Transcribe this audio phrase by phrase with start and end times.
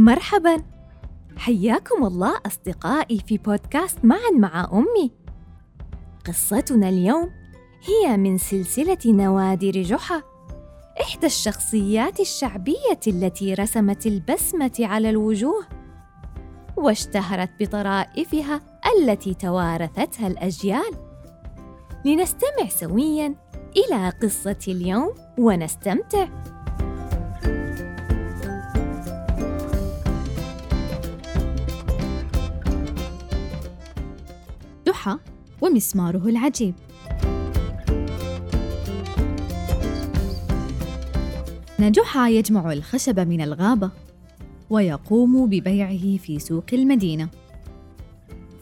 [0.00, 0.62] مرحبا.
[1.36, 5.12] حياكم الله أصدقائي في بودكاست معا مع أمي.
[6.26, 7.30] قصتنا اليوم
[7.84, 10.22] هي من سلسلة نوادر جحا.
[11.00, 15.66] إحدى الشخصيات الشعبية التي رسمت البسمة على الوجوه
[16.76, 18.60] واشتهرت بطرائفها
[18.96, 20.94] التي توارثتها الأجيال.
[22.04, 23.34] لنستمع سويا
[23.76, 26.28] إلى قصة اليوم ونستمتع.
[35.60, 36.74] ومسماره العجيب.
[41.80, 43.90] نجحا يجمع الخشب من الغابة
[44.70, 47.28] ويقوم ببيعه في سوق المدينة.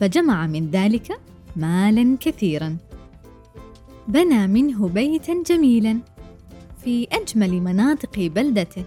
[0.00, 1.20] فجمع من ذلك
[1.56, 2.76] مالا كثيرا.
[4.08, 5.98] بنى منه بيتا جميلا
[6.84, 8.84] في أجمل مناطق بلدته.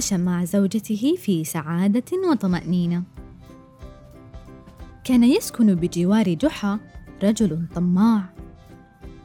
[0.00, 3.02] وعاش مع زوجته في سعادة وطمأنينة.
[5.04, 6.78] كان يسكن بجوار جحا
[7.22, 8.24] رجل طماع،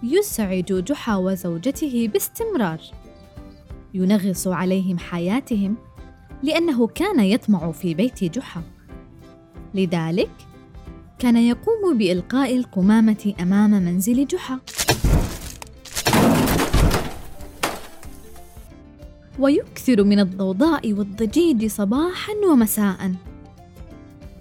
[0.03, 2.81] يسعج جحا وزوجته باستمرار،
[3.93, 5.75] ينغص عليهم حياتهم
[6.43, 8.63] لأنه كان يطمع في بيت جحا.
[9.73, 10.31] لذلك
[11.19, 14.59] كان يقوم بإلقاء القمامة أمام منزل جحا.
[19.39, 23.11] ويكثر من الضوضاء والضجيج صباحا ومساء.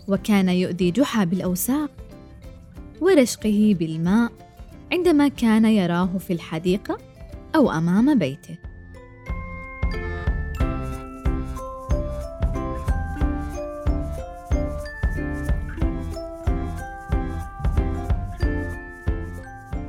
[0.08, 1.90] وكان يؤذي جحا بالأوساق
[3.00, 4.32] ورشقه بالماء
[4.92, 6.98] عندما كان يراه في الحديقة
[7.54, 8.58] أو أمام بيته.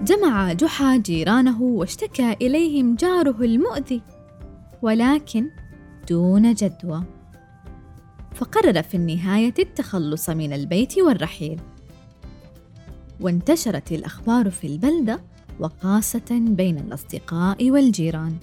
[0.03, 4.01] جمع جحا جيرانه واشتكى إليهم جاره المؤذي.
[4.81, 5.49] ولكن
[6.09, 7.03] دون جدوى.
[8.35, 11.59] فقرر في النهاية التخلص من البيت والرحيل.
[13.21, 15.19] وانتشرت الأخبار في البلدة
[15.59, 18.37] وخاصه بين الأصدقاء والجيران.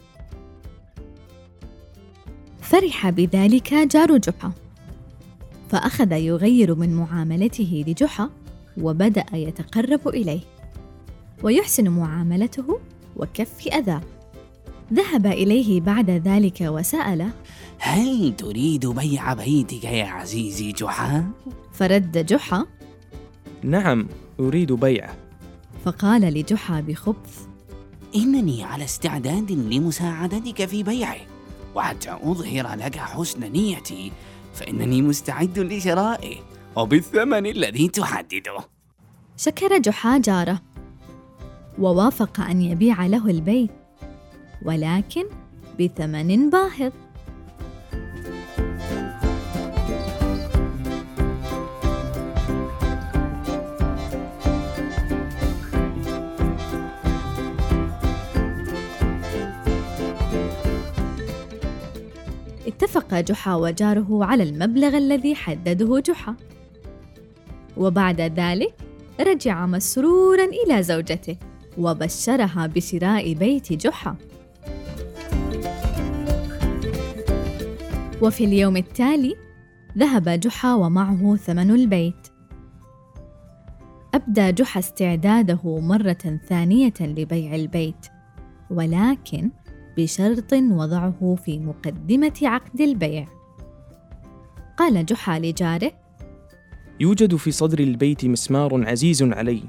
[2.61, 4.53] فرح بذلك جار جحا.
[5.69, 8.31] فأخذ يغير من معاملته لجحا
[8.81, 10.41] وبدأ يتقرب إليه.
[11.43, 12.81] ويحسن معاملته
[13.17, 14.01] وكف أذاه.
[14.93, 17.31] ذهب إليه بعد ذلك وسأله
[17.79, 21.31] هل تريد بيع بيتك يا عزيزي جحا؟
[21.73, 22.67] فرد جحا
[23.63, 24.09] نعم
[24.41, 25.17] أريد بيعه.
[25.85, 27.47] فقال لجحا بخبث
[28.17, 31.17] إنني على استعداد لمساعدتك في بيعه
[31.75, 34.13] وحتى أظهر لك حسن نيتي
[34.55, 36.37] فإنني مستعد لشرائه
[36.77, 38.59] وبالثمن الذي تحدده.
[39.37, 40.63] شكر جحا جاره
[41.79, 43.82] ووافق أن يبيع له البيت.
[44.65, 45.25] ولكن
[45.81, 46.93] بثمن باهظ.
[62.67, 66.37] اتفق جحا وجاره على المبلغ الذي حدده جحا.
[67.77, 68.75] وبعد ذلك
[69.21, 71.37] رجع مسرورا إلى زوجته
[71.79, 74.17] وبشرها بشراء بيت جحا.
[78.23, 79.37] وفي اليوم التالي
[79.99, 82.29] ذهب جحا ومعه ثمن البيت.
[84.15, 88.07] أبدى جحا استعداده مرة ثانية لبيع البيت
[88.71, 89.51] ولكن
[89.97, 93.27] بشرط وضعه في مقدمة عقد البيع.
[94.77, 95.93] قال جحا لجاره
[97.01, 99.63] يوجد في صدر البيت مسمار عزيز علي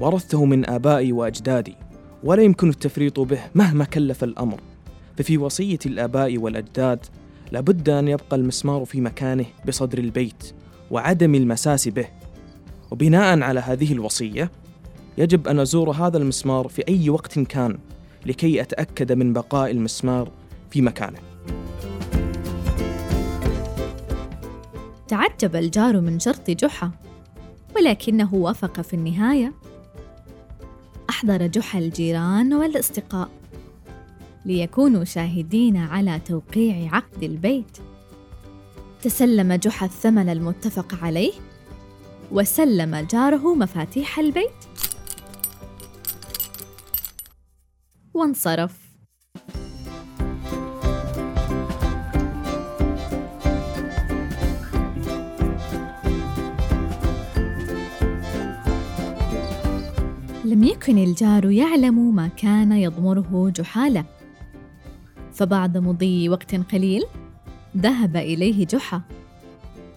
[0.00, 1.74] ورثته من آبائي وأجدادي
[2.24, 4.60] ولا يمكن التفريط به مهما كلف الأمر.
[5.16, 7.06] ففي وصية الآباء والأجداد
[7.52, 10.52] لابد أن يبقى المسمار في مكانه بصدر البيت
[10.90, 12.08] وعدم المساس به.
[12.90, 14.50] وبناء على هذه الوصية
[15.18, 17.78] يجب أن أزور هذا المسمار في أي وقت كان
[18.26, 20.30] لكي أتأكد من بقاء المسمار
[20.70, 21.18] في مكانه.
[25.08, 26.90] تعجب الجار من شرط جحا
[27.76, 29.52] ولكنه وافق في النهاية.
[31.10, 33.37] أحضر جحا الجيران والأصدقاء
[34.46, 37.78] ليكونوا شاهدين على توقيع عقد البيت.
[39.02, 41.32] تسلم جحا الثمن المتفق عليه
[42.32, 44.50] وسلم جاره مفاتيح البيت.
[48.14, 48.88] وانصرف.
[60.44, 64.17] لم يكن الجار يعلم ما كان يضمره جحاله.
[65.38, 67.04] فبعد مضي وقت قليل
[67.76, 69.00] ذهب إليه جحا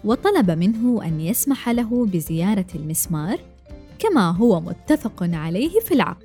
[0.04, 3.40] وطلب منه أن يسمح له بزيارة المسمار
[4.00, 6.24] كما هو متفق عليه في العقد.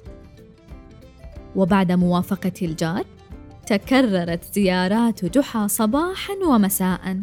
[1.57, 3.05] وبعد موافقة الجار
[3.67, 7.21] تكررت زيارات جحا صباحا ومساء.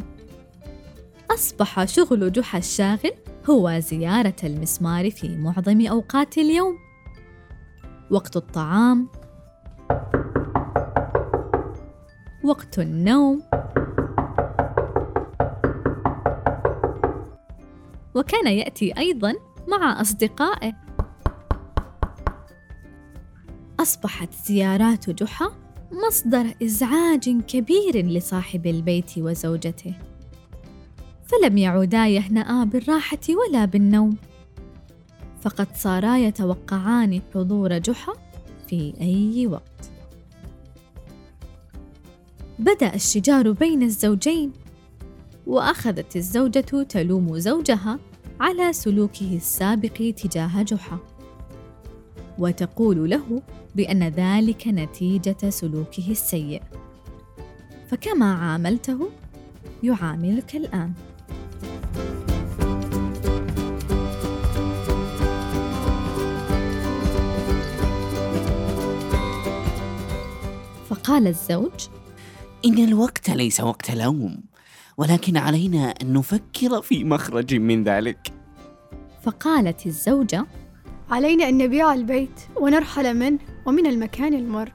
[1.32, 3.12] أصبح شغل جحا الشاغل
[3.50, 6.78] هو زيارة المسمار في معظم أوقات اليوم.
[8.12, 9.08] وقت الطعام.
[12.44, 13.44] وقت النوم.
[18.16, 19.34] وكان يأتي أيضا
[19.68, 20.74] مع أصدقائه.
[23.80, 25.52] أصبحت زيارات جحا
[26.08, 29.94] مصدر إزعاج كبير لصاحب البيت وزوجته.
[31.26, 34.18] فلم يعودا يهنأ بالراحة ولا بالنوم.
[35.42, 38.14] فقد صارا يتوقعان حضور جحا
[38.68, 39.73] في أي وقت.
[42.64, 44.52] بدأ الشجار بين الزوجين
[45.48, 48.00] وأخذت الزوجة تلوم زوجها
[48.40, 50.98] على سلوكه السابق تجاه جحا.
[52.40, 53.42] وتقول له
[53.76, 56.62] بأن ذلك نتيجة سلوكه السيء.
[57.88, 59.10] فكما عاملته
[59.84, 60.94] يعاملك الآن.
[70.90, 71.88] فقال الزوج
[72.66, 74.44] إن الوقت ليس وقت لوم
[74.98, 78.34] ولكن علينا أن نفكر في مخرج من ذلك.
[79.24, 80.46] فقالت الزوجة
[81.10, 84.72] علينا أن نبيع البيت ونرحل منه ومن المكان المر.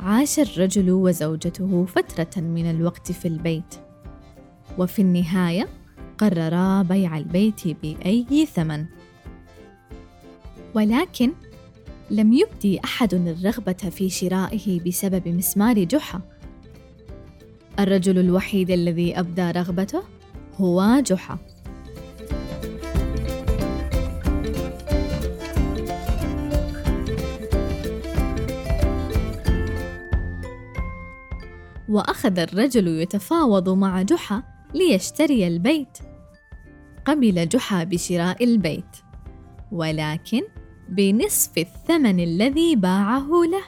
[0.00, 3.74] عاش الرجل وزوجته فترة من الوقت في البيت.
[4.78, 5.68] وفي النهاية
[6.18, 8.86] قررا بيع البيت بأي ثمن.
[10.74, 11.32] ولكن
[12.10, 16.20] لم يبدي أحد الرغبة في شرائه بسبب مسمار جحا.
[17.80, 20.02] الرجل الوحيد الذي أبدى رغبته
[20.56, 21.38] هو جحا.
[31.88, 34.42] وأخذ الرجل يتفاوض مع جحا
[34.74, 35.98] ليشتري البيت.
[37.04, 38.96] قبل جحا بشراء البيت
[39.72, 40.42] ولكن
[40.88, 43.64] بنصف الثمن الذي باعه له.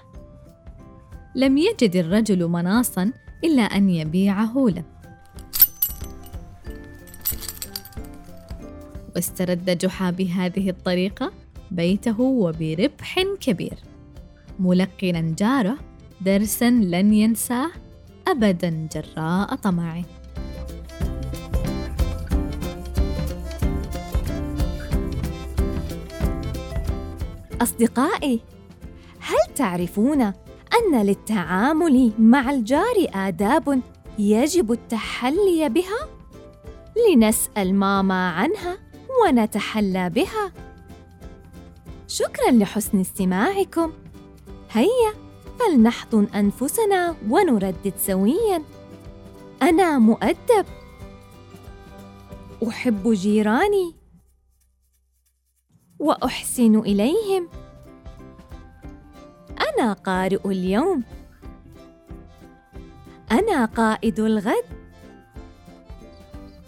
[1.35, 3.13] لم يجد الرجل مناصا
[3.45, 4.85] إلا أن يبيعه له
[9.17, 11.33] واسترد جحا بهذه الطريقة
[11.71, 13.79] بيته وبربح كبير.
[14.59, 15.77] ملقنا جاره
[16.21, 17.71] درسا لن ينساه
[18.29, 20.05] ابدا جراء طمعه.
[27.63, 28.41] أصدقائي
[29.21, 30.33] هل تعرفون
[30.75, 33.83] أن للتعامل مع الجار آداب
[34.19, 36.09] يجب التحلي بها؟
[36.97, 38.79] لنسأل ماما عنها
[39.23, 40.53] ونتحلى بها.
[42.09, 43.93] شكرا لحسن استماعكم.
[44.71, 45.15] هيا
[45.59, 48.63] فلنحضن أنفسنا ونردد سويا.
[49.63, 50.67] أنا مؤدب.
[52.69, 53.95] أحب جيراني.
[55.99, 57.49] وأحسن إليهم.
[59.75, 61.03] أنا قارئ اليوم.
[63.31, 64.65] أنا قائد الغد.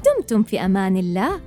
[0.04, 1.40] دمتم في أمان الله.